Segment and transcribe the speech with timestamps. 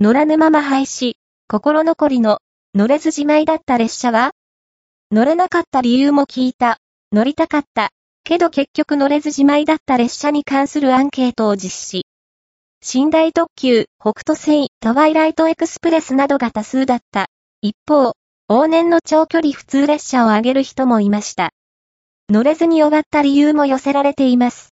[0.00, 1.14] 乗らぬまま廃止、
[1.48, 2.38] 心残りの、
[2.72, 4.30] 乗れずじまいだった列車は？
[5.10, 6.78] 乗れなかった理由も聞いた、
[7.10, 7.90] 乗りたかった、
[8.22, 12.06] けど結局乗れずじまいだった列車に関するアンケートを実施。
[12.94, 17.26] 寝台特急、北斗星、トワイライトエクスプレスなどが多数だった。
[17.60, 18.12] 一方、
[18.48, 21.50] 往年の長距離普通列車を挙げる人もいました。
[22.30, 24.66] 乗れずに終わった理由も寄せられています。